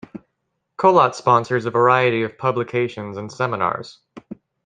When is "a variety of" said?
1.67-2.35